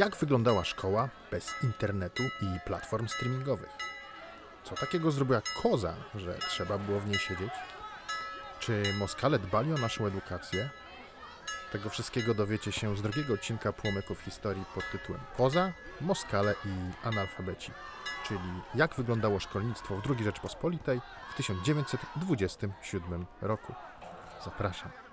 [0.00, 3.70] Jak wyglądała szkoła bez internetu i platform streamingowych?
[4.64, 7.50] Co takiego zrobiła koza, że trzeba było w niej siedzieć?
[8.60, 10.70] Czy Moskale dbali o naszą edukację?
[11.72, 17.72] Tego wszystkiego dowiecie się z drugiego odcinka Płomyków Historii pod tytułem Koza, Moskale i analfabeci,
[18.28, 18.40] czyli
[18.74, 23.74] jak wyglądało szkolnictwo w II Rzeczpospolitej w 1927 roku.
[24.44, 25.09] Zapraszam.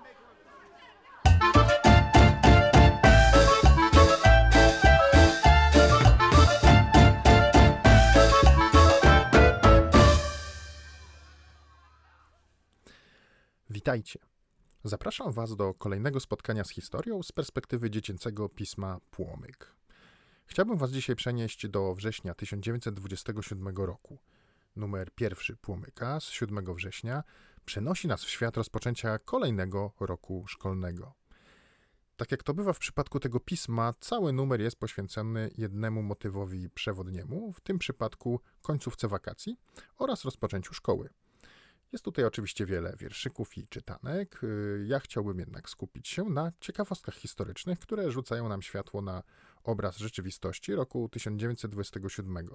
[13.88, 14.18] Witajcie.
[14.84, 19.74] Zapraszam Was do kolejnego spotkania z historią z perspektywy dziecięcego pisma Płomyk.
[20.46, 24.18] Chciałbym Was dzisiaj przenieść do września 1927 roku.
[24.76, 27.24] Numer pierwszy Płomyka z 7 września
[27.64, 31.14] przenosi nas w świat rozpoczęcia kolejnego roku szkolnego.
[32.16, 37.52] Tak jak to bywa w przypadku tego pisma, cały numer jest poświęcony jednemu motywowi przewodniemu,
[37.52, 39.56] w tym przypadku końcówce wakacji
[39.98, 41.10] oraz rozpoczęciu szkoły.
[41.92, 44.44] Jest tutaj oczywiście wiele wierszyków i czytanek.
[44.44, 49.22] Y, ja chciałbym jednak skupić się na ciekawostkach historycznych, które rzucają nam światło na
[49.64, 52.48] obraz rzeczywistości roku 1927.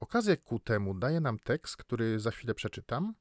[0.00, 3.14] Okazję ku temu daje nam tekst, który za chwilę przeczytam.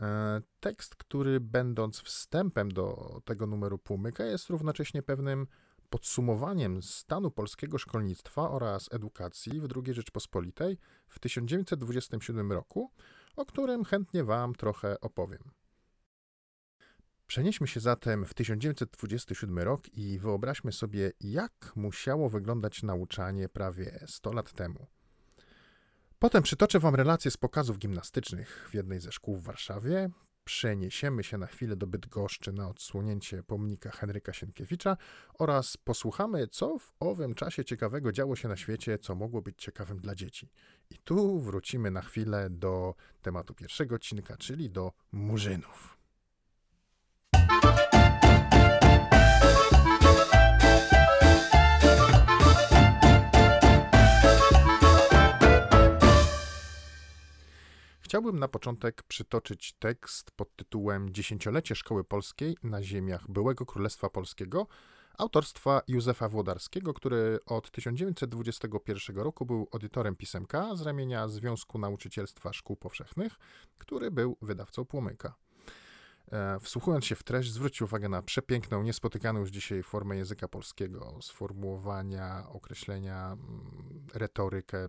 [0.00, 5.46] E, tekst, który będąc wstępem do tego numeru Płomyka jest równocześnie pewnym
[5.90, 12.92] podsumowaniem stanu polskiego szkolnictwa oraz edukacji w II Rzeczpospolitej w 1927 roku,
[13.38, 15.50] o którym chętnie Wam trochę opowiem.
[17.26, 24.32] Przenieśmy się zatem w 1927 rok i wyobraźmy sobie, jak musiało wyglądać nauczanie prawie 100
[24.32, 24.86] lat temu.
[26.18, 30.10] Potem przytoczę Wam relacje z pokazów gimnastycznych w jednej ze szkół w Warszawie,
[30.48, 34.96] przeniesiemy się na chwilę do Bydgoszczy na odsłonięcie pomnika Henryka Sienkiewicza
[35.38, 39.98] oraz posłuchamy, co w owym czasie ciekawego działo się na świecie, co mogło być ciekawym
[39.98, 40.48] dla dzieci.
[40.90, 45.97] I tu wrócimy na chwilę do tematu pierwszego odcinka, czyli do murzynów.
[58.08, 64.66] Chciałbym na początek przytoczyć tekst pod tytułem Dziesięciolecie Szkoły Polskiej na ziemiach byłego Królestwa Polskiego
[65.18, 72.76] autorstwa Józefa Włodarskiego, który od 1921 roku był audytorem pisemka z ramienia Związku Nauczycielstwa Szkół
[72.76, 73.32] Powszechnych,
[73.78, 75.34] który był wydawcą Płomyka.
[76.32, 81.18] E, wsłuchując się w treść, zwróćcie uwagę na przepiękną, niespotykaną już dzisiaj formę języka polskiego,
[81.22, 84.88] sformułowania, określenia, mm, retorykę.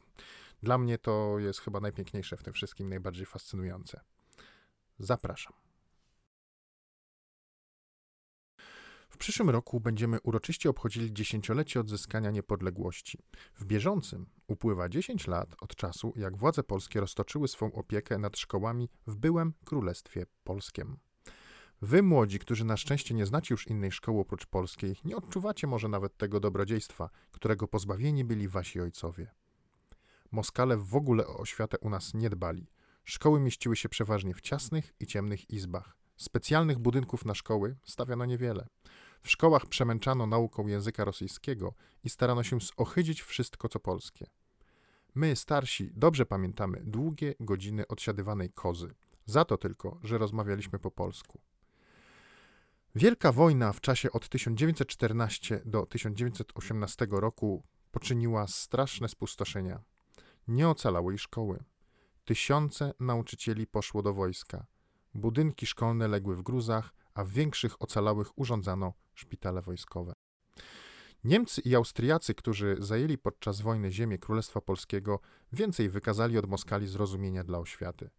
[0.63, 4.01] Dla mnie to jest chyba najpiękniejsze w tym wszystkim, najbardziej fascynujące.
[4.99, 5.53] Zapraszam.
[9.09, 13.17] W przyszłym roku będziemy uroczyście obchodzili dziesięciolecie odzyskania niepodległości.
[13.55, 18.89] W bieżącym upływa 10 lat od czasu, jak władze polskie roztoczyły swą opiekę nad szkołami
[19.07, 20.97] w byłym Królestwie Polskim.
[21.81, 25.87] Wy, młodzi, którzy na szczęście nie znacie już innej szkoły oprócz polskiej, nie odczuwacie może
[25.87, 29.31] nawet tego dobrodziejstwa, którego pozbawieni byli wasi ojcowie.
[30.31, 32.67] Moskale w ogóle o oświatę u nas nie dbali.
[33.03, 35.97] Szkoły mieściły się przeważnie w ciasnych i ciemnych izbach.
[36.17, 38.67] Specjalnych budynków na szkoły stawiano niewiele.
[39.21, 41.73] W szkołach przemęczano nauką języka rosyjskiego
[42.03, 44.25] i starano się zohydzić wszystko, co polskie.
[45.15, 48.93] My, starsi, dobrze pamiętamy długie godziny odsiadywanej kozy,
[49.25, 51.41] za to tylko, że rozmawialiśmy po polsku.
[52.95, 59.83] Wielka wojna w czasie od 1914 do 1918 roku poczyniła straszne spustoszenia.
[60.49, 61.63] Nie ocalały szkoły.
[62.25, 64.65] Tysiące nauczycieli poszło do wojska.
[65.13, 70.13] Budynki szkolne legły w gruzach, a w większych ocalałych urządzano szpitale wojskowe.
[71.23, 75.19] Niemcy i Austriacy, którzy zajęli podczas wojny ziemię Królestwa Polskiego,
[75.51, 78.09] więcej wykazali od Moskali zrozumienia dla oświaty.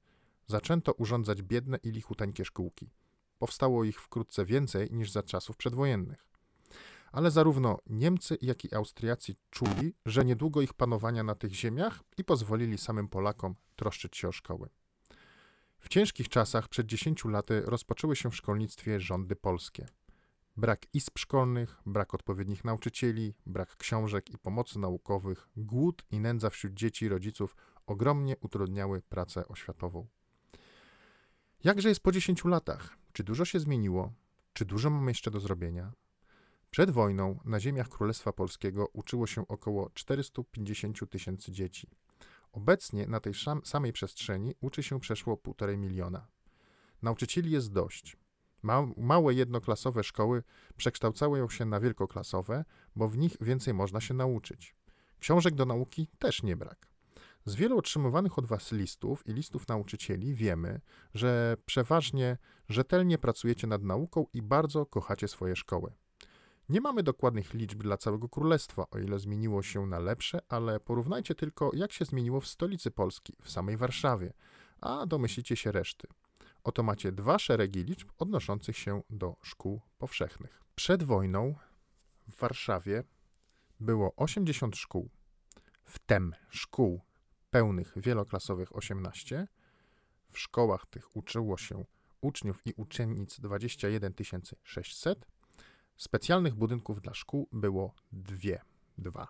[0.47, 2.91] Zaczęto urządzać biedne i lichuteńkie szkółki.
[3.38, 6.29] Powstało ich wkrótce więcej niż za czasów przedwojennych
[7.12, 12.24] ale zarówno Niemcy, jak i Austriacy czuli, że niedługo ich panowania na tych ziemiach i
[12.24, 14.68] pozwolili samym Polakom troszczyć się o szkoły.
[15.78, 19.86] W ciężkich czasach przed 10 laty rozpoczęły się w szkolnictwie rządy polskie.
[20.57, 26.74] Brak izb szkolnych, brak odpowiednich nauczycieli, brak książek i pomocy naukowych, głód i nędza wśród
[26.74, 27.56] dzieci i rodziców
[27.86, 30.06] ogromnie utrudniały pracę oświatową.
[31.65, 32.97] Jakże jest po 10 latach?
[33.13, 34.13] Czy dużo się zmieniło?
[34.53, 35.92] Czy dużo mamy jeszcze do zrobienia?
[36.70, 41.90] Przed wojną na ziemiach Królestwa Polskiego uczyło się około 450 tysięcy dzieci.
[42.52, 43.32] Obecnie na tej
[43.64, 46.26] samej przestrzeni uczy się przeszło 1,5 miliona.
[47.02, 48.16] Nauczycieli jest dość.
[48.62, 50.42] Ma, małe jednoklasowe szkoły
[50.76, 52.64] przekształcały się na wielkoklasowe,
[52.96, 54.76] bo w nich więcej można się nauczyć.
[55.18, 56.88] Książek do nauki też nie brak.
[57.44, 60.80] Z wielu otrzymywanych od Was listów i listów nauczycieli wiemy,
[61.14, 62.38] że przeważnie
[62.68, 65.92] rzetelnie pracujecie nad nauką i bardzo kochacie swoje szkoły.
[66.70, 71.34] Nie mamy dokładnych liczb dla całego królestwa, o ile zmieniło się na lepsze, ale porównajcie
[71.34, 74.32] tylko, jak się zmieniło w stolicy Polski, w samej Warszawie,
[74.80, 76.08] a domyślicie się reszty.
[76.64, 80.62] Oto macie dwa szeregi liczb odnoszących się do szkół powszechnych.
[80.74, 81.54] Przed wojną
[82.28, 83.04] w Warszawie
[83.80, 85.10] było 80 szkół,
[85.84, 87.00] wtem szkół
[87.50, 89.48] pełnych wieloklasowych 18.
[90.30, 91.84] W szkołach tych uczyło się
[92.20, 94.12] uczniów i uczennic 21
[94.62, 95.40] 600.
[96.00, 98.60] Specjalnych budynków dla szkół było dwie,
[98.98, 99.28] dwa.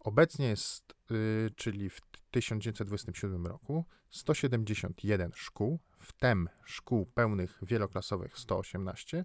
[0.00, 9.24] Obecnie jest, yy, czyli w 1927 roku, 171 szkół, wtem szkół pełnych wieloklasowych 118,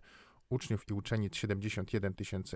[0.49, 2.13] uczniów i uczennic 71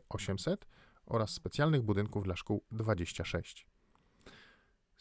[0.10, 0.68] 800
[1.06, 3.68] oraz specjalnych budynków dla szkół 26.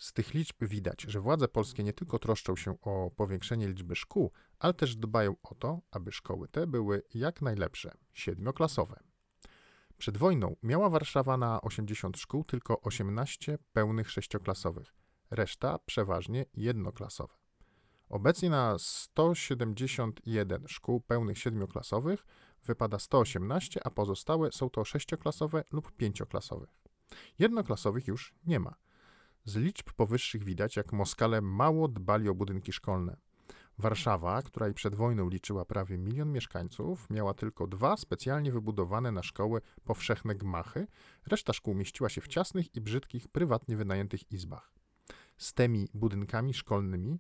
[0.01, 4.33] Z tych liczb widać, że władze polskie nie tylko troszczą się o powiększenie liczby szkół,
[4.59, 9.01] ale też dbają o to, aby szkoły te były jak najlepsze, siedmioklasowe.
[9.99, 14.95] Przed wojną miała Warszawa na 80 szkół tylko 18 pełnych sześcioklasowych,
[15.31, 17.35] reszta przeważnie jednoklasowe.
[18.09, 22.27] Obecnie na 171 szkół pełnych siedmioklasowych
[22.65, 26.71] wypada 118, a pozostałe są to sześcioklasowe lub pięcioklasowych.
[27.39, 28.75] Jednoklasowych już nie ma.
[29.45, 33.17] Z liczb powyższych widać, jak Moskale mało dbali o budynki szkolne.
[33.79, 39.23] Warszawa, która i przed wojną liczyła prawie milion mieszkańców, miała tylko dwa specjalnie wybudowane na
[39.23, 40.87] szkoły powszechne gmachy,
[41.27, 44.73] reszta szkół mieściła się w ciasnych i brzydkich, prywatnie wynajętych izbach.
[45.37, 47.19] Z tymi budynkami szkolnymi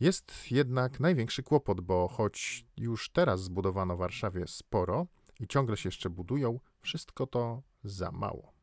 [0.00, 5.06] jest jednak największy kłopot, bo choć już teraz zbudowano w Warszawie sporo
[5.40, 8.53] i ciągle się jeszcze budują, wszystko to za mało.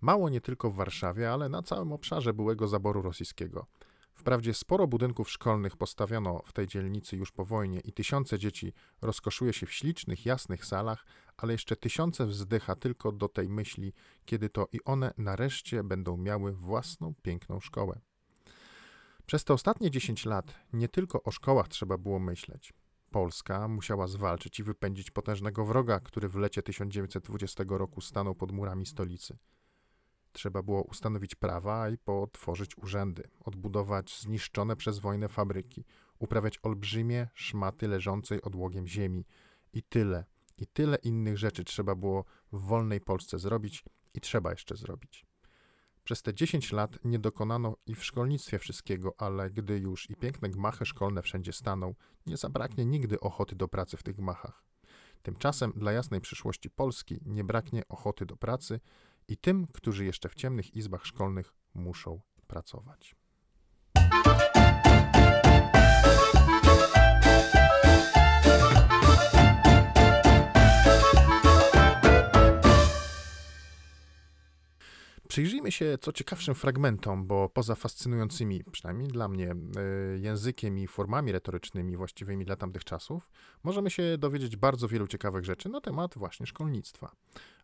[0.00, 3.66] Mało nie tylko w Warszawie, ale na całym obszarze byłego zaboru rosyjskiego.
[4.14, 8.72] Wprawdzie sporo budynków szkolnych postawiono w tej dzielnicy już po wojnie i tysiące dzieci
[9.02, 11.06] rozkoszuje się w ślicznych, jasnych salach,
[11.36, 13.92] ale jeszcze tysiące wzdycha tylko do tej myśli,
[14.24, 18.00] kiedy to i one nareszcie będą miały własną piękną szkołę.
[19.26, 22.72] Przez te ostatnie 10 lat nie tylko o szkołach trzeba było myśleć.
[23.10, 28.86] Polska musiała zwalczyć i wypędzić potężnego wroga, który w lecie 1920 roku stanął pod murami
[28.86, 29.38] stolicy.
[30.38, 35.84] Trzeba było ustanowić prawa i potworzyć urzędy, odbudować zniszczone przez wojnę fabryki,
[36.18, 39.24] uprawiać olbrzymie szmaty leżącej odłogiem ziemi
[39.72, 40.24] i tyle,
[40.58, 45.26] i tyle innych rzeczy trzeba było w wolnej Polsce zrobić i trzeba jeszcze zrobić.
[46.04, 50.48] Przez te 10 lat nie dokonano i w szkolnictwie wszystkiego, ale gdy już i piękne
[50.48, 51.94] gmachy szkolne wszędzie staną,
[52.26, 54.64] nie zabraknie nigdy ochoty do pracy w tych gmachach.
[55.22, 58.80] Tymczasem dla jasnej przyszłości Polski nie braknie ochoty do pracy
[59.28, 63.14] i tym, którzy jeszcze w ciemnych izbach szkolnych muszą pracować.
[75.28, 81.32] Przyjrzyjmy się co ciekawszym fragmentom, bo poza fascynującymi, przynajmniej dla mnie, e, językiem i formami
[81.32, 83.30] retorycznymi właściwymi dla tamtych czasów,
[83.62, 87.12] możemy się dowiedzieć bardzo wielu ciekawych rzeczy na temat właśnie szkolnictwa.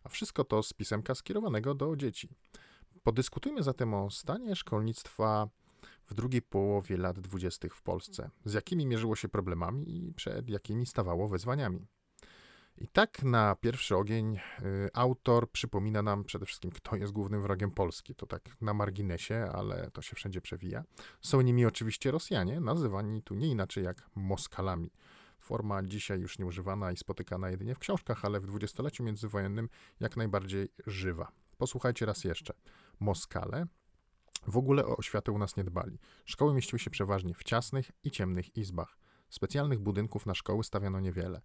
[0.03, 2.29] A wszystko to z pisemka skierowanego do dzieci.
[3.03, 5.49] Podyskutujmy zatem o stanie szkolnictwa
[6.07, 10.85] w drugiej połowie lat dwudziestych w Polsce, z jakimi mierzyło się problemami i przed jakimi
[10.85, 11.87] stawało wyzwaniami.
[12.77, 14.39] I tak na pierwszy ogień y,
[14.93, 18.15] autor przypomina nam przede wszystkim, kto jest głównym wrogiem Polski.
[18.15, 20.83] To tak na marginesie, ale to się wszędzie przewija.
[21.21, 24.91] Są nimi oczywiście Rosjanie, nazywani tu nie inaczej jak Moskalami.
[25.39, 30.69] Forma dzisiaj już nieużywana i spotykana jedynie w książkach, ale w dwudziestoleciu międzywojennym jak najbardziej
[30.87, 31.31] żywa.
[31.57, 32.53] Posłuchajcie raz jeszcze.
[32.99, 33.65] Moskale
[34.47, 35.99] w ogóle o oświatę u nas nie dbali.
[36.25, 38.97] Szkoły mieściły się przeważnie w ciasnych i ciemnych izbach.
[39.29, 41.41] Specjalnych budynków na szkoły stawiano niewiele.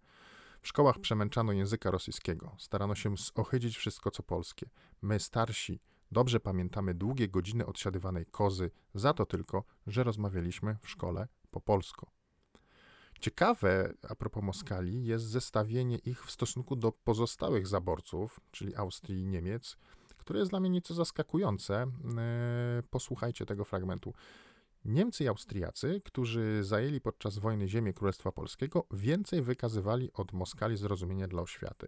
[0.61, 4.69] W szkołach przemęczano języka rosyjskiego, starano się zohydzić wszystko co polskie.
[5.01, 5.79] My, starsi,
[6.11, 12.07] dobrze pamiętamy długie godziny odsiadywanej kozy, za to tylko, że rozmawialiśmy w szkole po polsku.
[13.19, 19.27] Ciekawe, a propos Moskali, jest zestawienie ich w stosunku do pozostałych zaborców, czyli Austrii i
[19.27, 19.77] Niemiec,
[20.17, 21.85] które jest dla mnie nieco zaskakujące.
[22.17, 24.13] E, posłuchajcie tego fragmentu.
[24.85, 31.27] Niemcy i Austriacy, którzy zajęli podczas wojny ziemię Królestwa Polskiego, więcej wykazywali od Moskali zrozumienia
[31.27, 31.87] dla oświaty.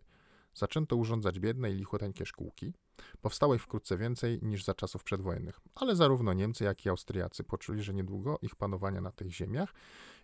[0.53, 2.73] Zaczęto urządzać biedne i lichoteńkie szkółki.
[3.21, 7.83] Powstało ich wkrótce więcej niż za czasów przedwojennych, ale zarówno Niemcy, jak i Austriacy poczuli,
[7.83, 9.73] że niedługo ich panowania na tych ziemiach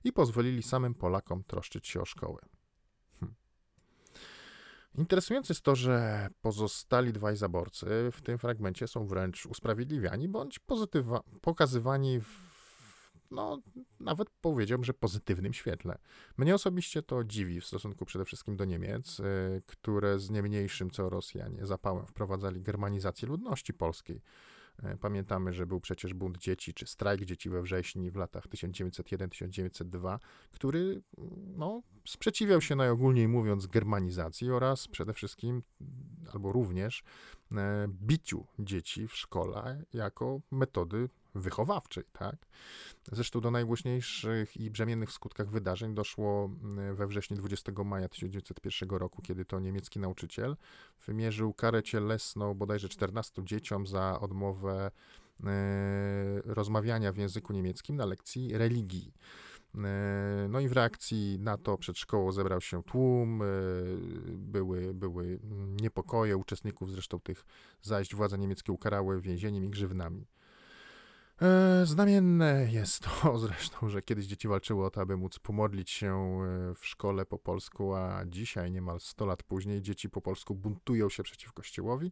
[0.04, 2.40] i pozwolili samym Polakom troszczyć się o szkoły.
[4.98, 10.60] Interesujące jest to, że pozostali dwaj zaborcy w tym fragmencie są wręcz usprawiedliwiani bądź
[11.42, 12.49] pokazywani w,
[13.32, 13.62] no,
[14.00, 15.98] nawet powiedziałbym, że pozytywnym świetle.
[16.38, 20.90] Mnie osobiście to dziwi w stosunku przede wszystkim do Niemiec, y, które z nie mniejszym
[20.90, 24.22] co Rosjanie zapałem wprowadzali germanizację ludności polskiej.
[24.84, 30.20] Y, Pamiętamy, że był przecież bunt dzieci, czy strajk dzieci we wrześniu w latach 1901-1902,
[30.52, 31.02] który
[31.58, 35.64] no, sprzeciwiał się najogólniej mówiąc germanizacji oraz przede wszystkim,
[36.34, 37.04] albo również
[37.52, 42.36] e, biciu dzieci w szkole jako metody wychowawczej, tak?
[43.12, 48.90] Zresztą do najgłośniejszych i brzemiennych w skutkach wydarzeń doszło e, we wrześniu 20 maja 1901
[48.90, 50.58] roku, kiedy to niemiecki nauczyciel
[51.06, 54.92] wymierzył karę cielesną bodajże 14 dzieciom za odmowę
[55.44, 59.14] e, rozmawiania w języku niemieckim na lekcji religii.
[59.76, 63.46] E, No i w reakcji na to przed szkołą zebrał się tłum, e,
[64.32, 65.40] były, były
[65.82, 67.46] niepokoje uczestników, zresztą tych
[67.82, 70.26] zajść władze niemieckie ukarały więzieniem i grzywnami.
[71.42, 76.14] E, Znamienne jest to zresztą, że kiedyś dzieci walczyły o to, aby móc pomodlić się
[76.16, 81.10] e, w szkole po polsku, a dzisiaj, niemal 100 lat później, dzieci po polsku buntują
[81.10, 82.12] się przeciw Kościołowi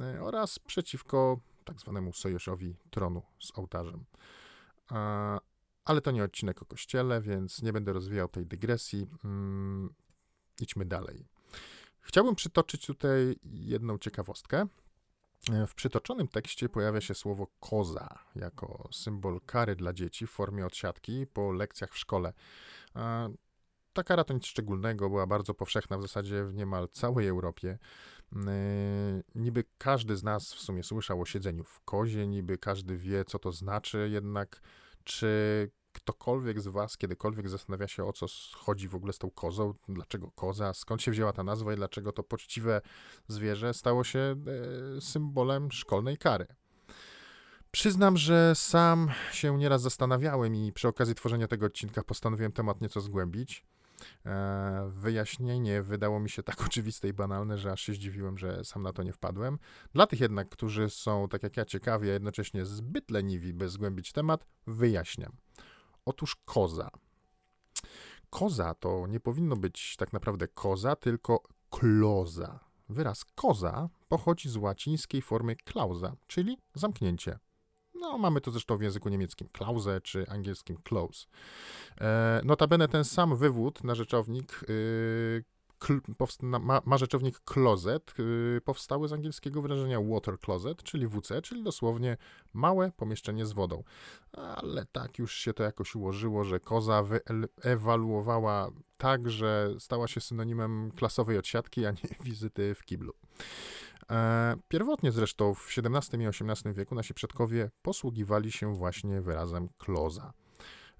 [0.00, 4.04] e, oraz przeciwko tak zwanemu sojuszowi tronu z ołtarzem.
[5.84, 9.06] Ale to nie odcinek o Kościele, więc nie będę rozwijał tej dygresji.
[9.24, 9.94] Mm,
[10.60, 11.26] Idźmy dalej.
[12.00, 14.66] Chciałbym przytoczyć tutaj jedną ciekawostkę.
[15.66, 21.26] W przytoczonym tekście pojawia się słowo koza jako symbol kary dla dzieci w formie odsiadki
[21.26, 22.32] po lekcjach w szkole.
[23.92, 27.78] Ta kara to nic szczególnego, była bardzo powszechna w zasadzie w niemal całej Europie.
[28.32, 28.42] Yy,
[29.34, 33.38] Niby każdy z nas w sumie słyszał o siedzeniu w kozie, niby każdy wie, co
[33.38, 34.60] to znaczy, jednak
[35.04, 39.74] czy ktokolwiek z Was kiedykolwiek zastanawia się, o co chodzi w ogóle z tą kozą?
[39.88, 40.74] Dlaczego koza?
[40.74, 42.80] Skąd się wzięła ta nazwa i dlaczego to poczciwe
[43.28, 46.46] zwierzę stało się e, symbolem szkolnej kary?
[47.70, 53.00] Przyznam, że sam się nieraz zastanawiałem i przy okazji tworzenia tego odcinka postanowiłem temat nieco
[53.00, 53.64] zgłębić.
[54.26, 58.82] E, Wyjaśnienie wydało mi się tak oczywiste i banalne, że aż się zdziwiłem, że sam
[58.82, 59.58] na to nie wpadłem.
[59.92, 64.12] Dla tych jednak, którzy są tak jak ja ciekawi, a jednocześnie zbyt leniwi, by zgłębić
[64.12, 65.32] temat, wyjaśniam.
[66.06, 66.90] Otóż koza.
[68.30, 72.60] Koza to nie powinno być tak naprawdę koza, tylko kloza.
[72.88, 77.38] Wyraz koza pochodzi z łacińskiej formy klauza, czyli zamknięcie.
[77.94, 81.26] No, mamy to zresztą w języku niemieckim klause czy angielskim close.
[82.00, 85.44] E, notabene ten sam wywód na rzeczownik y,
[86.42, 92.16] ma, ma rzeczownik closet, y, powstały z angielskiego wyrażenia water closet, czyli WC, czyli dosłownie
[92.52, 93.82] małe pomieszczenie z wodą.
[94.32, 100.90] Ale tak już się to jakoś ułożyło, że koza wyewaluowała tak, że stała się synonimem
[100.96, 103.12] klasowej odsiadki, a nie wizyty w kiblu.
[104.10, 110.32] E, Pierwotnie zresztą w XVII i XVIII wieku nasi przodkowie posługiwali się właśnie wyrazem kloza.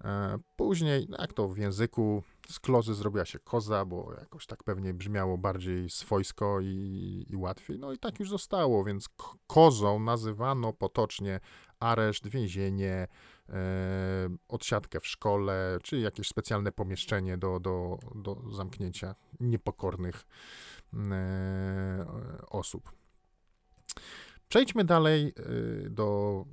[0.05, 4.65] E, Później, no jak to w języku, z klozy zrobiła się koza, bo jakoś tak
[4.65, 7.79] pewnie brzmiało bardziej swojsko i, i łatwiej.
[7.79, 9.09] No i tak już zostało, więc
[9.47, 11.41] kozą nazywano potocznie
[11.81, 13.09] areszt, więzienie,
[13.49, 13.57] e,
[14.49, 20.27] odsiadkę w szkole, czy jakieś specjalne pomieszczenie do, do, do zamknięcia niepokornych
[20.95, 22.07] e,
[22.51, 22.93] osób.
[24.49, 25.35] Przejdźmy dalej
[25.87, 26.45] y, do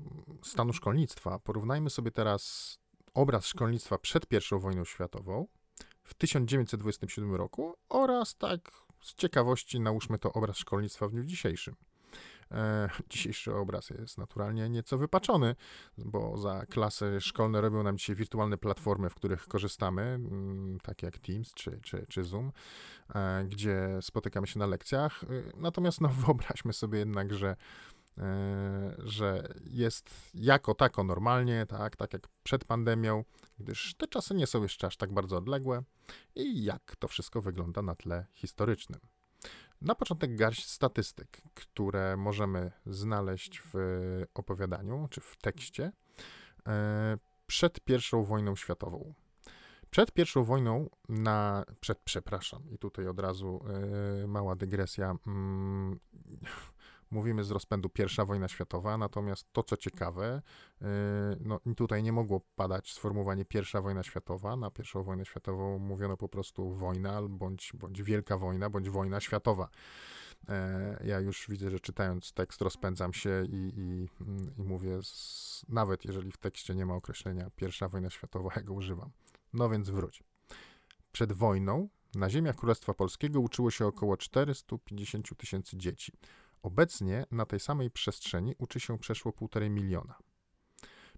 [0.43, 1.39] stanu szkolnictwa.
[1.39, 2.73] Porównajmy sobie teraz
[3.13, 5.47] obraz szkolnictwa przed I wojną światową
[6.03, 11.75] w 1927 roku oraz tak z ciekawości nałóżmy to obraz szkolnictwa w dniu dzisiejszym.
[12.51, 15.55] E, Dzisiejszy obraz jest naturalnie nieco wypaczony,
[15.97, 21.17] bo za klasy szkolne robią nam dzisiaj wirtualne platformy, w których korzystamy, mm, takie jak
[21.17, 22.51] Teams czy, czy, czy Zoom,
[23.15, 25.23] e, gdzie spotykamy się na lekcjach.
[25.23, 27.55] Y, Natomiast no, wyobraźmy sobie jednak, że e,
[28.97, 33.23] że jest jako tako normalnie, tak, tak jak przed pandemią,
[33.59, 35.83] gdyż te czasy nie są jeszcze aż tak bardzo odległe
[36.35, 38.99] i jak to wszystko wygląda na tle historycznym.
[39.81, 43.75] Na początek garść statystyk, które możemy znaleźć w
[44.33, 45.91] opowiadaniu czy w tekście
[46.67, 47.17] e,
[47.47, 49.13] przed I wojną światową.
[49.89, 51.65] Przed I wojną na.
[51.79, 53.65] Przed, przepraszam, i tutaj od razu
[54.23, 55.15] e, mała dygresja.
[57.13, 60.41] Mówimy z rozpędu I wojna światowa, natomiast to, co ciekawe,
[60.81, 60.87] yy,
[61.41, 64.55] no tutaj nie mogło padać sformułowanie I wojna światowa.
[64.55, 69.69] Na I wojnę światową mówiono po prostu wojna, bądź, bądź wielka wojna, bądź wojna światowa.
[70.49, 74.09] E, Ja już widzę, że czytając tekst rozpędzam się i, i,
[74.57, 78.73] i mówię, z, nawet jeżeli w tekście nie ma określenia I wojna światowa, ja go
[78.73, 79.09] używam.
[79.53, 80.23] No więc wróć.
[81.11, 86.13] Przed wojną Na ziemiach Królestwa Polskiego uczyło się około 450 tysięcy dzieci.
[86.63, 90.15] Obecnie na tej samej przestrzeni uczy się przeszło 1,5 miliona.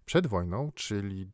[0.05, 1.31] Przed wojną, czyli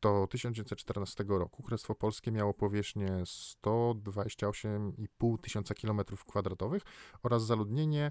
[0.00, 6.82] do 1914 roku, Królestwo Polskie miało powierzchnię 128,5 tysiąca kilometrów kwadratowych
[7.22, 8.10] oraz zaludnienie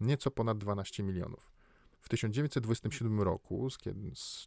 [0.00, 1.52] nieco ponad 12 milionów.
[2.00, 3.68] W 1927 roku,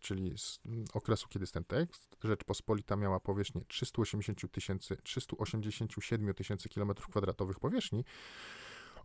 [0.02, 0.60] czyli z
[0.94, 8.04] okresu, kiedy jest ten tekst, Rzeczpospolita miała powierzchnię 380 tysięcy, 387 tysięcy kilometrów kwadratowych powierzchni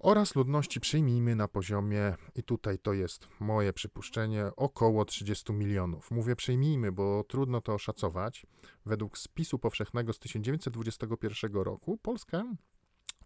[0.00, 6.11] oraz ludności przyjmijmy na poziomie, i tutaj to jest moje przypuszczenie, około 30 milionów.
[6.11, 8.47] Mówię przyjmijmy, bo trudno to oszacować.
[8.87, 12.45] Według spisu powszechnego z 1921 roku Polska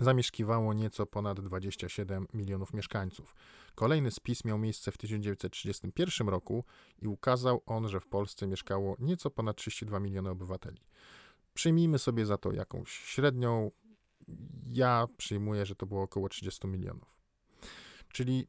[0.01, 3.35] zamieszkiwało nieco ponad 27 milionów mieszkańców.
[3.75, 6.65] Kolejny spis miał miejsce w 1931 roku
[7.03, 10.81] i ukazał on, że w Polsce mieszkało nieco ponad 32 miliony obywateli.
[11.55, 13.71] Przyjmijmy sobie za to jakąś średnią.
[14.75, 17.17] Ja przyjmuję, że to było około 30 milionów.
[18.09, 18.47] Czyli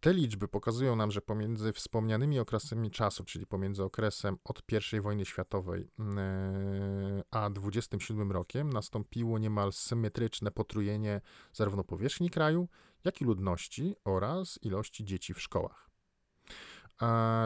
[0.00, 4.62] te liczby pokazują nam, że pomiędzy wspomnianymi okresami czasu, czyli pomiędzy okresem od
[4.92, 11.20] I wojny światowej e, a 27 rokiem, nastąpiło niemal symetryczne potrujenie
[11.52, 12.68] zarówno powierzchni kraju,
[13.04, 15.87] jak i ludności oraz ilości dzieci w szkołach.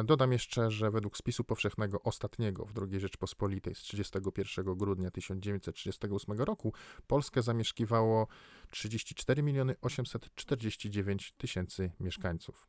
[0.04, 6.74] Dodam jeszcze, że według spisu powszechnego ostatniego w II Rzeczpospolitej z 31 grudnia 1938 roku
[7.06, 8.26] Polskę zamieszkiwało
[8.70, 12.68] 34 miliony 849 tysięcy mieszkańców.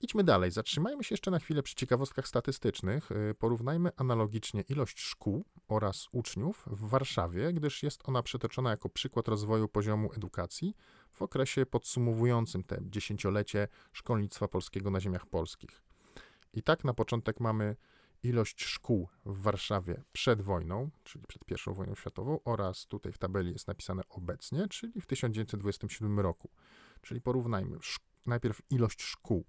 [0.00, 0.50] Idźmy dalej.
[0.50, 3.12] Zatrzymajmy się jeszcze na chwilę przy ciekawostkach statystycznych.
[3.12, 9.28] Y, porównajmy analogicznie ilość szkół oraz uczniów w Warszawie, gdyż jest ona przytoczona jako przykład
[9.28, 10.74] rozwoju poziomu edukacji
[11.12, 15.87] w okresie podsumowującym te dziesięciolecie szkolnictwa polskiego na ziemiach polskich.
[16.52, 17.76] I tak na początek mamy
[18.22, 23.52] ilość szkół w Warszawie przed wojną, czyli przed I wojną światową, oraz tutaj w tabeli
[23.52, 26.50] jest napisane obecnie, czyli w 1927 roku.
[27.02, 27.78] Czyli porównajmy
[28.26, 29.44] najpierw ilość szkół.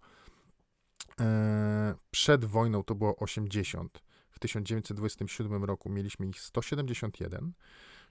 [1.19, 4.03] E, przed wojną to było 80.
[4.29, 7.53] W 1927 roku mieliśmy ich 171.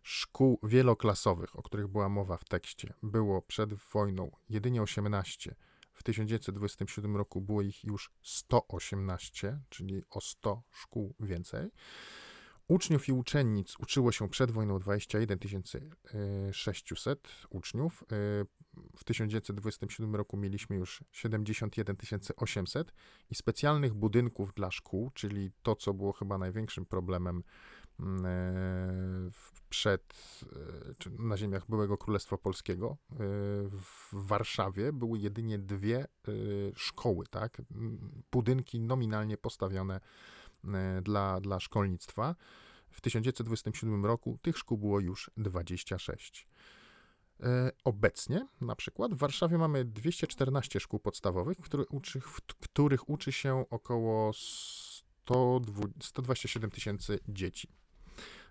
[0.02, 5.54] Szkół wieloklasowych, o których była mowa w tekście, było przed wojną jedynie 18
[5.98, 11.70] w 1927 roku było ich już 118, czyli o 100 szkół więcej.
[12.68, 15.38] Uczniów i uczennic uczyło się przed wojną 21
[16.52, 18.04] 600 uczniów.
[18.96, 21.96] W 1927 roku mieliśmy już 71
[22.36, 22.92] 800
[23.30, 27.42] i specjalnych budynków dla szkół, czyli to, co było chyba największym problemem
[29.68, 30.14] przed,
[30.90, 33.16] e, czy na ziemiach byłego Królestwa Polskiego e,
[33.70, 36.06] w Warszawie były jedynie dwie
[36.76, 37.62] szkoły, tak?
[38.32, 40.00] Budynki nominalnie postawione
[41.02, 42.34] dla, dla szkolnictwa.
[42.90, 46.48] W 1927 roku tych szkół było już 26.
[47.42, 53.32] E, obecnie na przykład w Warszawie mamy 214 szkół podstawowych, których uczy, w których uczy
[53.32, 54.32] się około
[56.00, 57.68] 127 tysięcy dzieci.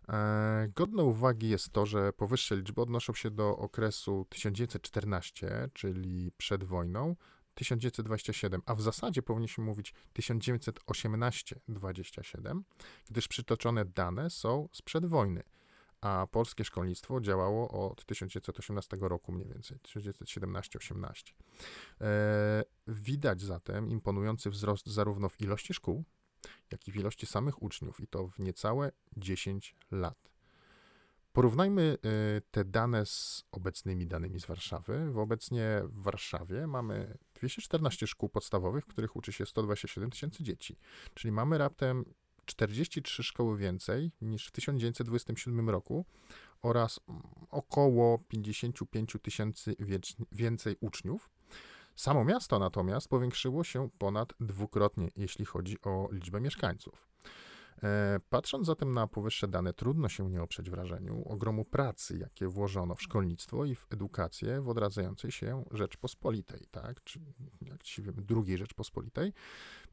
[0.10, 6.64] E, godne uwagi jest to, że powyższe liczby odnoszą się do okresu 1914, czyli przed
[6.64, 7.16] wojną,
[7.54, 12.62] 1927, a w zasadzie powinniśmy mówić 1918-27,
[13.10, 15.44] gdyż przytoczone dane są sprzed wojny
[16.02, 21.34] a polskie szkolnictwo działało od 1918 roku mniej więcej, 1917-18.
[22.02, 26.04] E, widać zatem imponujący wzrost zarówno w ilości szkół,
[26.72, 30.28] jak i w ilości samych uczniów i to w niecałe 10 lat.
[31.34, 35.14] Porównajmy e, te dane z obecnymi danymi z Warszawy.
[35.16, 40.78] Obecnie w Warszawie mamy 214 szkół podstawowych, w których uczy się 127 tysięcy dzieci,
[41.14, 42.06] czyli mamy raptem
[42.46, 46.06] 43 szkoły więcej niż w 1927 roku
[46.62, 47.00] oraz
[47.50, 49.76] około 55 tysięcy
[50.32, 51.30] więcej uczniów.
[51.98, 57.08] Samo miasto natomiast powiększyło się ponad dwukrotnie, jeśli chodzi o liczbę mieszkańców.
[57.84, 62.96] E, patrząc zatem na powyższe dane, trudno się nie oprzeć wrażeniu ogromu pracy, jakie włożono
[62.96, 67.04] w szkolnictwo i w edukację w odradzającej się Rzeczpospolitej, tak?
[67.04, 67.20] czy
[67.62, 69.34] jak ci drugiej Rzeczpospolitej.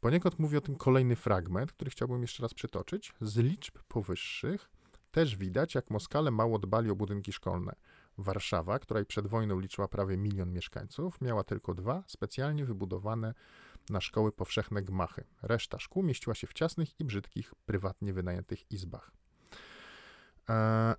[0.00, 3.12] Poniekąd mówi o tym kolejny fragment, który chciałbym jeszcze raz przytoczyć.
[3.20, 4.70] Z liczb powyższych
[5.10, 7.74] też widać, jak Moskale mało dbali o budynki szkolne.
[8.18, 13.34] Warszawa, której przed wojną liczyła prawie milion mieszkańców, miała tylko dwa specjalnie wybudowane
[13.90, 15.24] na szkoły powszechne gmachy.
[15.42, 19.10] Reszta szkół mieściła się w ciasnych i brzydkich, prywatnie wynajętych izbach.
[20.48, 20.94] E,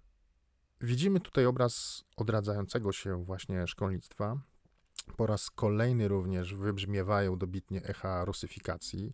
[0.81, 4.37] widzimy tutaj obraz odradzającego się właśnie szkolnictwa.
[5.17, 9.13] Po raz kolejny również wybrzmiewają dobitnie echa rusyfikacji.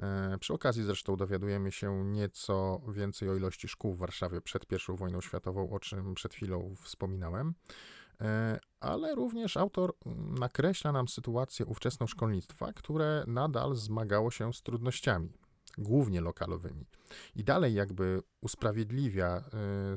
[0.00, 4.96] E, przy okazji zresztą dowiadujemy się nieco więcej o ilości szkół w Warszawie przed I
[4.96, 7.54] wojną światową, o czym przed chwilą wspominałem.
[8.20, 9.94] E, ale również autor
[10.40, 15.32] nakreśla nam sytuację ówczesną szkolnictwa, które nadal zmagało się z trudnościami,
[15.78, 16.86] głównie lokalowymi.
[17.34, 19.42] I dalej jakby usprawiedliwia, e,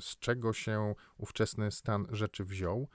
[0.01, 2.87] z czego się ówczesny stan rzeczy wziął.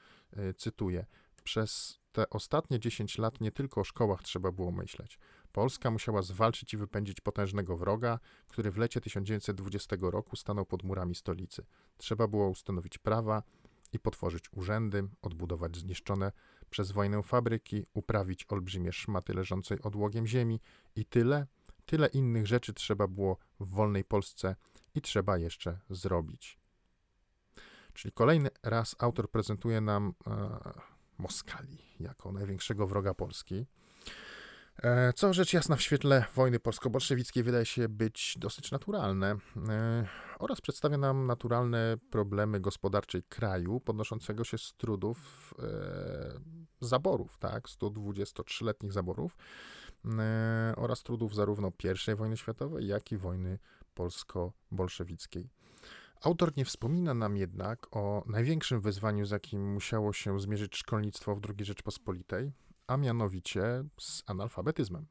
[0.56, 1.06] Cytuję:
[1.44, 5.18] Przez te ostatnie 10 lat nie tylko o szkołach trzeba było myśleć.
[5.52, 11.14] Polska musiała zwalczyć i wypędzić potężnego wroga, który w lecie 1920 roku stanął pod murami
[11.14, 11.66] stolicy.
[11.96, 13.42] Trzeba było ustanowić prawa
[13.92, 16.32] i potworzyć urzędy, odbudować zniszczone
[16.70, 20.60] przez wojnę fabryki, uprawić olbrzymie szmaty leżącej odłogiem ziemi
[20.96, 21.46] i tyle,
[21.86, 24.56] tyle innych rzeczy trzeba było w wolnej Polsce
[24.94, 26.58] i trzeba jeszcze zrobić.
[27.92, 33.66] Czyli kolejny raz autor prezentuje nam e, Moskali jako największego wroga Polski.
[34.82, 39.36] E, co rzecz jasna w świetle wojny polsko-bolszewickiej wydaje się być dosyć naturalne
[39.68, 46.40] e, oraz przedstawia nam naturalne problemy gospodarcze kraju podnoszącego się z trudów e,
[46.80, 49.36] zaborów, tak, 123-letnich zaborów
[50.76, 51.72] oraz trudów zarówno
[52.12, 53.58] I wojny światowej, jak i wojny
[53.94, 55.50] polsko-bolszewickiej.
[56.22, 61.40] Autor nie wspomina nam jednak o największym wyzwaniu, z jakim musiało się zmierzyć szkolnictwo w
[61.48, 62.52] II Rzeczpospolitej,
[62.86, 65.06] a mianowicie z analfabetyzmem.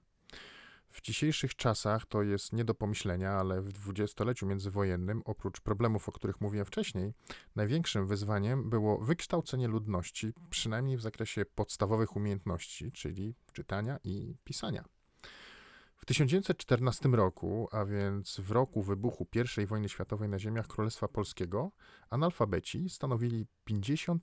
[0.90, 6.12] W dzisiejszych czasach to jest nie do pomyślenia, ale w dwudziestoleciu międzywojennym, oprócz problemów, o
[6.12, 7.14] których mówiłem wcześniej,
[7.56, 14.97] największym wyzwaniem było wykształcenie ludności, przynajmniej w zakresie podstawowych umiejętności, czyli czytania i pisania.
[16.08, 19.28] W 1914 roku, a więc w roku wybuchu
[19.64, 21.72] I wojny światowej na ziemiach Królestwa Polskiego,
[22.10, 24.14] analfabeci stanowili 57%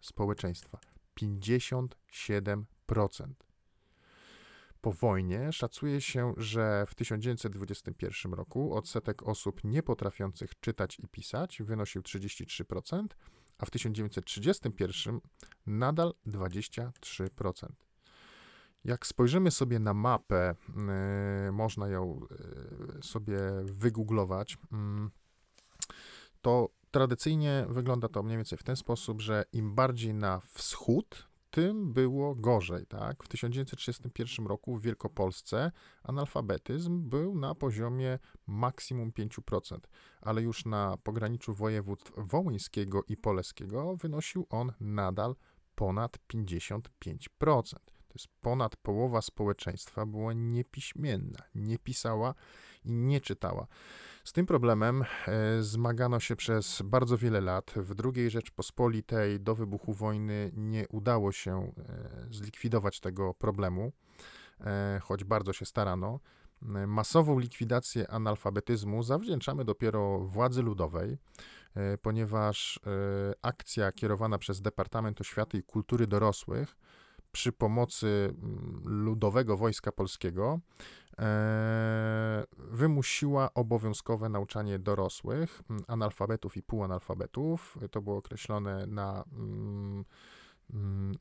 [0.00, 0.78] społeczeństwa.
[1.20, 1.86] 57%.
[4.80, 12.02] Po wojnie szacuje się, że w 1921 roku odsetek osób niepotrafiących czytać i pisać wynosił
[12.02, 13.06] 33%,
[13.58, 15.20] a w 1931
[15.66, 17.89] nadal 23%.
[18.84, 20.54] Jak spojrzymy sobie na mapę,
[21.44, 22.20] yy, można ją
[22.94, 25.10] yy, sobie wygooglować, yy,
[26.42, 31.92] to tradycyjnie wygląda to mniej więcej w ten sposób, że im bardziej na wschód, tym
[31.92, 32.86] było gorzej.
[32.86, 33.24] Tak?
[33.24, 39.78] W 1931 roku w Wielkopolsce analfabetyzm był na poziomie maksimum 5%,
[40.20, 45.34] ale już na pograniczu województw wołyńskiego i poleskiego wynosił on nadal
[45.74, 47.99] ponad 55%.
[48.10, 52.34] To jest ponad połowa społeczeństwa była niepiśmienna, nie pisała
[52.84, 53.66] i nie czytała.
[54.24, 57.70] Z tym problemem e, zmagano się przez bardzo wiele lat.
[57.76, 63.92] W II Rzeczpospolitej do wybuchu wojny nie udało się e, zlikwidować tego problemu,
[64.60, 66.20] e, choć bardzo się starano.
[66.86, 71.18] Masową likwidację analfabetyzmu zawdzięczamy dopiero władzy ludowej,
[72.02, 72.80] ponieważ
[73.42, 76.76] akcja kierowana przez Departament Oświaty i Kultury Dorosłych
[77.32, 80.60] przy pomocy mm, Ludowego Wojska Polskiego
[81.18, 87.78] e, wymusiła obowiązkowe nauczanie dorosłych, mm, analfabetów i półanalfabetów.
[87.90, 90.04] To było określone na, mm,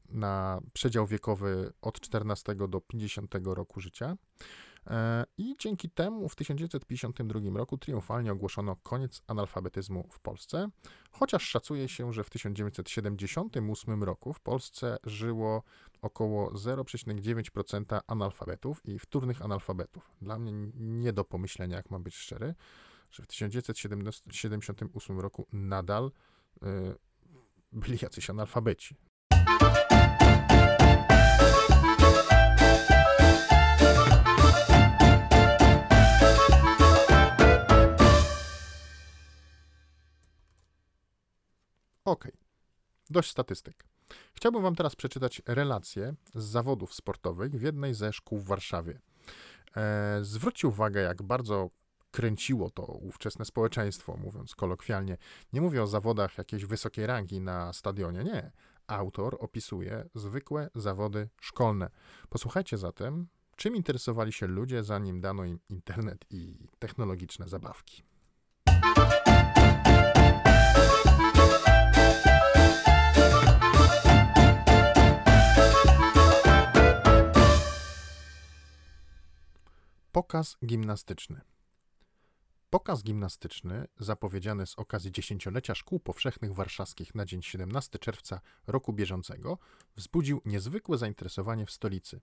[0.10, 4.18] na przedział wiekowy od 14 do 50 roku życia.
[4.88, 10.70] E, I dzięki temu w 1952 roku triumfalnie ogłoszono koniec analfabetyzmu w Polsce,
[11.12, 15.64] chociaż szacuje się, że w 1978 roku w Polsce żyło
[16.02, 20.12] około 0,9% analfabetów i wtórnych analfabetów.
[20.22, 22.56] Dla mnie nie do pomyślenia, jak mam być szczery,
[23.12, 26.12] że w 1978 roku nadal
[26.64, 26.96] y,
[27.72, 28.96] byli jacyś analfabeci.
[42.10, 42.28] Ok,
[43.10, 43.84] dość statystyk.
[44.34, 49.00] Chciałbym Wam teraz przeczytać relację z zawodów sportowych w jednej ze szkół w Warszawie.
[49.78, 51.70] E, zwróćcie uwagę, jak bardzo
[52.12, 55.18] kręciło to ówczesne społeczeństwo, mówiąc kolokwialnie.
[55.54, 58.52] Nie mówię o zawodach jakiejś wysokiej rangi na stadionie, nie.
[58.88, 61.90] Autor opisuje zwykłe zawody szkolne.
[62.30, 68.04] Posłuchajcie zatem, czym interesowali się ludzie, zanim dano im internet i technologiczne zabawki.
[80.20, 81.42] Pokaz gimnastyczny.
[82.70, 89.58] Pokaz gimnastyczny, zapowiedziany z okazji dziesięciolecia Szkół Powszechnych Warszawskich na dzień 17 czerwca roku bieżącego,
[89.96, 92.22] wzbudził niezwykłe zainteresowanie w stolicy.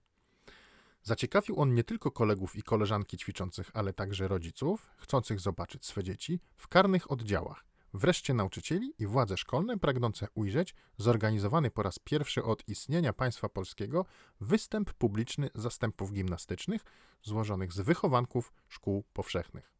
[1.03, 6.39] Zaciekawił on nie tylko kolegów i koleżanki ćwiczących, ale także rodziców, chcących zobaczyć swe dzieci
[6.57, 7.65] w karnych oddziałach,
[7.97, 14.05] wreszcie nauczycieli i władze szkolne pragnące ujrzeć zorganizowany po raz pierwszy od istnienia państwa polskiego
[14.41, 16.81] występ publiczny zastępów gimnastycznych
[17.23, 19.73] złożonych z wychowanków szkół powszechnych.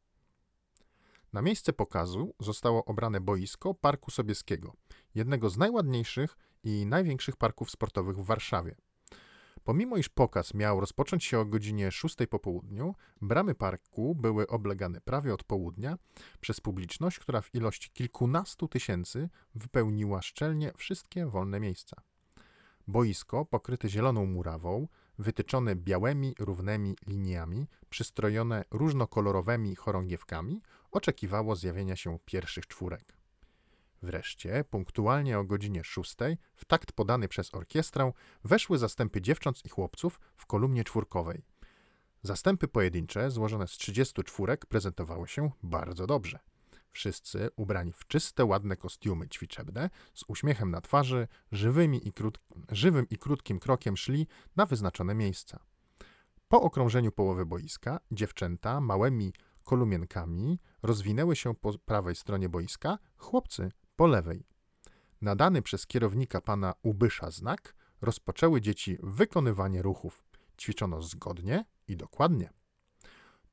[1.33, 4.73] Na miejsce pokazu zostało obrane boisko Parku Sobieskiego,
[5.15, 8.75] jednego z najładniejszych i największych parków sportowych w Warszawie.
[9.67, 15.01] Pomimo iż pokaz miał rozpocząć się o godzinie 6 po południu, bramy parku były oblegane
[15.01, 15.97] prawie od południa
[16.41, 22.01] przez publiczność, która w ilości kilkunastu tysięcy wypełniła szczelnie wszystkie wolne miejsca.
[22.87, 24.87] Boisko, pokryte zieloną murawą,
[25.19, 33.16] wytyczone białymi, równymi liniami, przystrojone różnokolorowymi chorągiewkami, oczekiwało zjawienia się pierwszych czwórek.
[34.07, 38.11] Wreszcie, punktualnie o godzinie szóstej, w takt podany przez orkiestrę,
[38.43, 41.43] weszły zastępy dziewcząt i chłopców w kolumnie czwórkowej.
[42.21, 46.39] Zastępy pojedyncze, złożone z 30 czwórek, prezentowały się bardzo dobrze.
[46.91, 52.39] Wszyscy ubrani w czyste, ładne kostiumy ćwiczebne, z uśmiechem na twarzy, żywymi i krót...
[52.71, 55.59] żywym i krótkim krokiem szli na wyznaczone miejsca.
[56.47, 64.07] Po okrążeniu połowy boiska, dziewczęta małymi kolumienkami rozwinęły się po prawej stronie boiska, chłopcy po
[64.07, 64.45] lewej.
[65.21, 70.23] Nadany przez kierownika pana Ubysza znak rozpoczęły dzieci wykonywanie ruchów.
[70.59, 72.49] Ćwiczono zgodnie i dokładnie.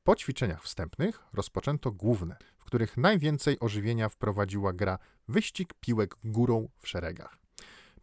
[0.04, 6.88] Po ćwiczeniach wstępnych rozpoczęto główne, w których najwięcej ożywienia wprowadziła gra wyścig piłek górą w
[6.88, 7.38] szeregach.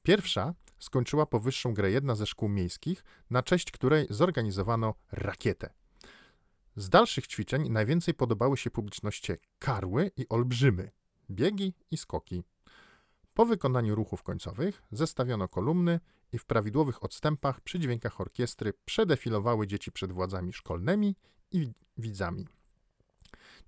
[0.03, 5.73] Pierwsza skończyła powyższą grę jedna ze szkół miejskich, na cześć której zorganizowano rakietę.
[6.75, 10.91] Z dalszych ćwiczeń najwięcej podobały się publiczności karły i olbrzymy,
[11.31, 12.43] biegi i skoki.
[13.33, 15.99] Po wykonaniu ruchów końcowych zestawiono kolumny
[16.31, 21.15] i w prawidłowych odstępach przy dźwiękach orkiestry przedefilowały dzieci przed władzami szkolnymi
[21.51, 22.47] i widzami.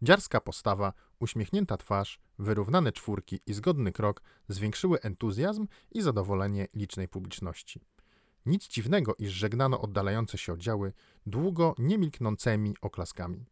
[0.01, 7.81] Dziarska postawa, uśmiechnięta twarz, wyrównane czwórki i zgodny krok zwiększyły entuzjazm i zadowolenie licznej publiczności.
[8.45, 10.93] Nic dziwnego, iż żegnano oddalające się oddziały
[11.25, 13.45] długo niemilknącymi oklaskami.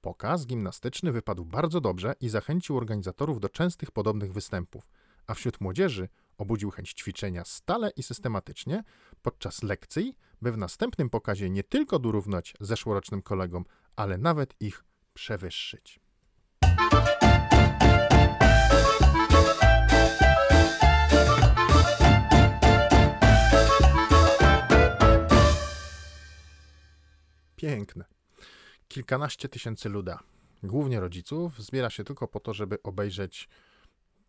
[0.00, 4.88] Pokaz gimnastyczny wypadł bardzo dobrze i zachęcił organizatorów do częstych podobnych występów,
[5.26, 6.08] a wśród młodzieży
[6.38, 8.84] obudził chęć ćwiczenia stale i systematycznie
[9.22, 13.64] podczas lekcji, by w następnym pokazie nie tylko dorównać zeszłorocznym kolegom,
[13.96, 14.84] ale nawet ich
[15.14, 16.00] przewyższyć.
[27.56, 28.19] Piękne.
[28.90, 30.18] Kilkanaście tysięcy luda,
[30.62, 33.48] głównie rodziców, zbiera się tylko po to, żeby obejrzeć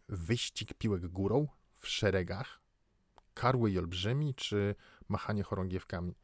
[0.09, 1.47] wyścig piłek górą
[1.77, 2.59] w szeregach,
[3.33, 4.75] karły i olbrzymi, czy
[5.09, 6.15] machanie chorągiewkami.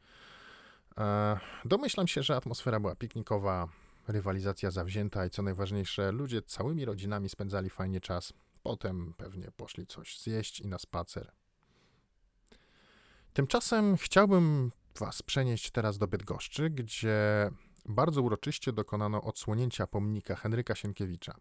[0.98, 3.68] E, domyślam się, że atmosfera była piknikowa,
[4.08, 8.32] rywalizacja zawzięta i co najważniejsze, ludzie całymi rodzinami spędzali fajnie czas.
[8.62, 11.32] Potem pewnie poszli coś zjeść i na spacer.
[13.32, 17.50] Tymczasem chciałbym Was przenieść teraz do Bydgoszczy, gdzie
[17.88, 21.34] bardzo uroczyście dokonano odsłonięcia pomnika Henryka Sienkiewicza.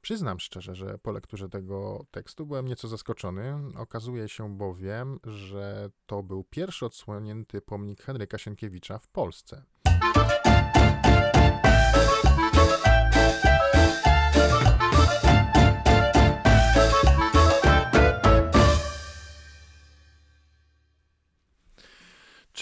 [0.00, 3.54] Przyznam szczerze, że po lekturze tego tekstu byłem nieco zaskoczony.
[3.76, 9.62] Okazuje się bowiem, że to był pierwszy odsłonięty pomnik Henryka Sienkiewicza w Polsce.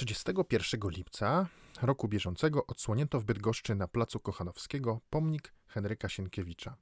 [0.00, 1.48] 31 lipca
[1.82, 6.76] roku bieżącego odsłonięto w Bydgoszczy na placu Kochanowskiego pomnik Henryka Sienkiewicza.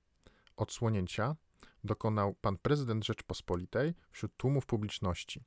[0.57, 1.37] Odsłonięcia
[1.85, 5.45] dokonał pan prezydent Rzeczpospolitej wśród tłumów publiczności.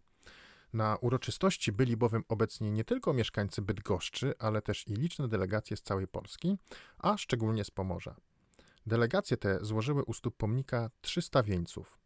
[0.73, 5.81] Na uroczystości byli bowiem obecni nie tylko mieszkańcy Bydgoszczy, ale też i liczne delegacje z
[5.81, 6.57] całej Polski,
[6.97, 8.15] a szczególnie z Pomorza.
[8.85, 11.99] Delegacje te złożyły u stóp pomnika 300 wieńców.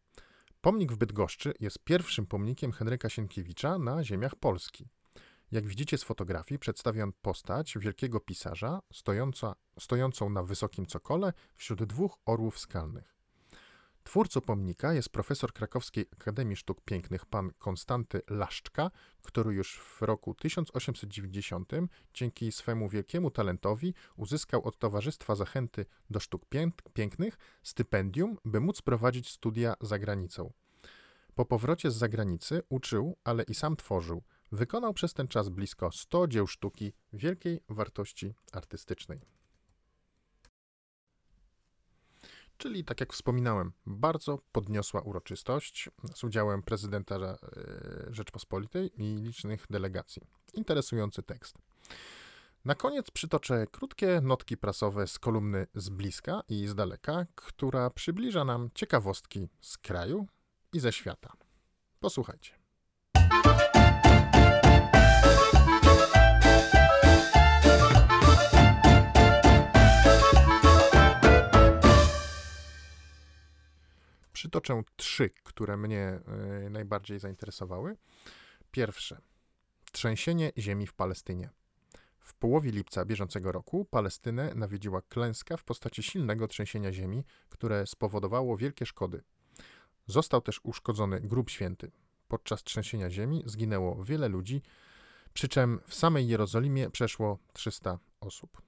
[0.62, 4.90] Pomnik w Bydgoszczy jest pierwszym pomnikiem Henryka Sienkiewicza na ziemiach Polski.
[5.52, 12.18] Jak widzicie z fotografii, przedstawiam postać wielkiego pisarza stojąca, stojącą na wysokim cokole wśród dwóch
[12.26, 13.16] orłów skalnych.
[14.04, 20.34] Twórcą pomnika jest profesor Krakowskiej Akademii Sztuk Pięknych pan Konstanty Laszczka, który już w roku
[20.34, 21.72] 1890
[22.14, 26.42] dzięki swemu wielkiemu talentowi uzyskał od Towarzystwa Zachęty do Sztuk
[26.94, 30.54] Pięknych stypendium, by móc prowadzić studia za granicą.
[31.36, 34.24] Po powrocie z zagranicy uczył, ale i sam tworzył–
[34.56, 39.20] Wykonał przez ten czas blisko 100 dzieł sztuki wielkiej wartości artystycznej.
[42.58, 47.38] Czyli, tak jak wspominałem, bardzo podniosła uroczystość z udziałem prezydenta e,
[48.10, 50.22] Rzeczpospolitej i licznych delegacji.
[50.54, 51.58] Interesujący tekst.
[52.66, 58.46] Na koniec przytoczę krótkie notki prasowe z kolumny z bliska i z daleka, która przybliża
[58.46, 60.28] nam ciekawostki z kraju
[60.74, 61.34] i ze świata.
[62.00, 62.55] Posłuchajcie.
[74.46, 76.20] Przytoczę trzy, które mnie
[76.66, 77.98] y, najbardziej zainteresowały.
[78.72, 79.22] Pierwsze.
[79.92, 81.50] Trzęsienie ziemi w Palestynie.
[82.20, 88.58] W połowie lipca bieżącego roku Palestynę nawiedziła klęska w postaci silnego trzęsienia ziemi, które spowodowało
[88.58, 89.24] wielkie szkody.
[90.08, 91.92] Został też uszkodzony grób święty.
[92.28, 94.62] Podczas trzęsienia ziemi zginęło wiele ludzi,
[95.34, 98.62] przy czym w samej Jerozolimie przeszło 300 osób.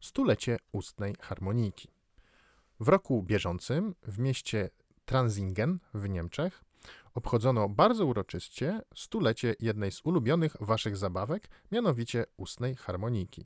[0.00, 1.99] Stulecie ustnej harmonijki.
[2.80, 4.70] W roku bieżącym w mieście
[5.04, 6.64] Transingen w Niemczech
[7.14, 13.44] obchodzono bardzo uroczyście stulecie jednej z ulubionych waszych zabawek, mianowicie ustnej harmonijki.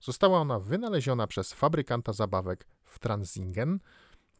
[0.00, 3.80] Została ona wynaleziona przez fabrykanta zabawek w Transingen.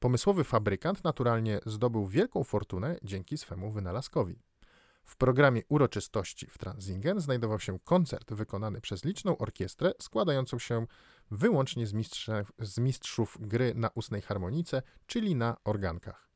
[0.00, 4.38] Pomysłowy fabrykant naturalnie zdobył wielką fortunę dzięki swemu wynalazkowi.
[5.04, 10.86] W programie uroczystości w Transingen znajdował się koncert wykonany przez liczną orkiestrę składającą się
[11.30, 11.94] wyłącznie z,
[12.58, 16.32] z mistrzów gry na ustnej harmonice, czyli na organkach.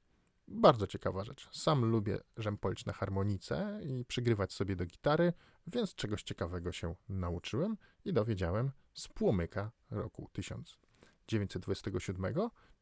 [0.49, 1.49] Bardzo ciekawa rzecz.
[1.53, 5.33] Sam lubię rzępolić na harmonice i przygrywać sobie do gitary,
[5.67, 12.35] więc czegoś ciekawego się nauczyłem i dowiedziałem z płomyka roku 1927,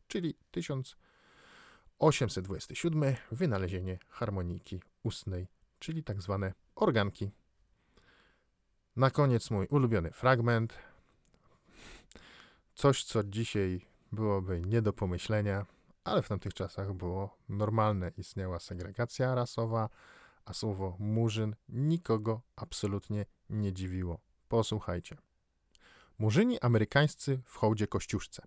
[0.09, 7.31] czyli 1827 wynalezienie harmoniki ustnej, czyli tak zwane organki.
[8.97, 10.75] Na koniec mój ulubiony fragment.
[12.75, 13.81] Coś, co dzisiaj
[14.13, 15.67] byłoby nie do pomyślenia,
[16.05, 18.13] ale w tamtych czasach było normalne.
[18.17, 19.89] Istniała segregacja rasowa,
[20.45, 24.19] a słowo murzyn nikogo absolutnie nie dziwiło.
[24.49, 25.17] Posłuchajcie.
[26.19, 28.47] Murzyni amerykańscy w hołdzie Kościuszce.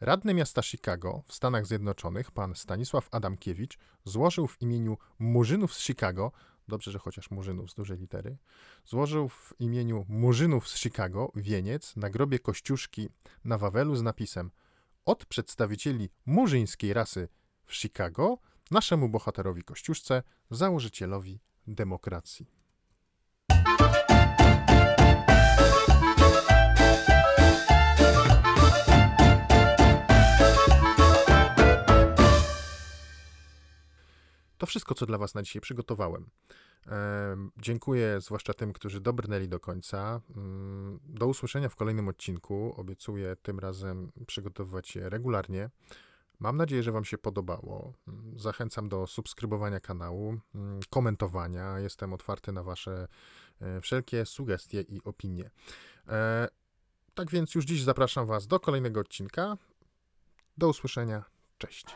[0.00, 6.32] Radny miasta Chicago w Stanach Zjednoczonych, pan Stanisław Adamkiewicz, złożył w imieniu Murzynów z Chicago,
[6.68, 8.36] dobrze, że chociaż Murzynów z dużej litery,
[8.84, 13.08] złożył w imieniu Murzynów z Chicago wieniec na grobie Kościuszki
[13.44, 14.50] na Wawelu z napisem–
[15.06, 17.28] od przedstawicieli murzyńskiej rasy
[17.64, 18.38] w Chicago
[18.70, 22.55] naszemu bohaterowi Kościuszce, założycielowi demokracji.
[34.58, 36.30] To wszystko, co dla Was na dzisiaj przygotowałem.
[37.56, 40.20] Dziękuję zwłaszcza tym, którzy dobrnęli do końca.
[40.36, 42.74] Mm, do usłyszenia w kolejnym odcinku.
[42.76, 45.70] Obiecuję tym razem przygotowywać się regularnie.
[46.38, 47.92] Mam nadzieję, że Wam się podobało.
[48.08, 51.78] Mm, zachęcam do subskrybowania kanału, mm, komentowania.
[51.78, 53.08] Jestem otwarty na Wasze
[53.60, 55.50] e, wszelkie sugestie i opinie.
[56.08, 56.48] E,
[57.14, 59.56] tak więc już dziś zapraszam Was do kolejnego odcinka.
[60.58, 61.24] Do usłyszenia.
[61.58, 61.86] Cześć.